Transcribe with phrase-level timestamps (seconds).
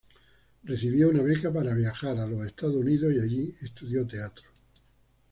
[0.63, 4.45] Recibió una beca para viajar a los Estados Unidos y allí estudió teatro.